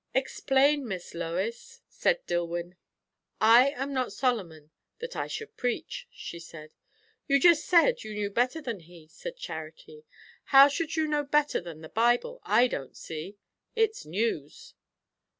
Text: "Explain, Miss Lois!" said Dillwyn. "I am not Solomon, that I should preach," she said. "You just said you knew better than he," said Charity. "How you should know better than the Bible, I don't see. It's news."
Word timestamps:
"Explain, 0.15 0.87
Miss 0.87 1.13
Lois!" 1.13 1.79
said 1.87 2.25
Dillwyn. 2.25 2.73
"I 3.39 3.69
am 3.69 3.93
not 3.93 4.11
Solomon, 4.11 4.71
that 4.97 5.15
I 5.15 5.27
should 5.27 5.55
preach," 5.55 6.07
she 6.09 6.39
said. 6.39 6.73
"You 7.27 7.39
just 7.39 7.65
said 7.67 8.03
you 8.03 8.15
knew 8.15 8.31
better 8.31 8.63
than 8.63 8.79
he," 8.79 9.07
said 9.09 9.37
Charity. 9.37 10.05
"How 10.45 10.63
you 10.63 10.87
should 10.87 10.97
know 11.07 11.21
better 11.23 11.61
than 11.61 11.81
the 11.81 11.87
Bible, 11.89 12.39
I 12.41 12.65
don't 12.65 12.97
see. 12.97 13.37
It's 13.75 14.03
news." 14.03 14.73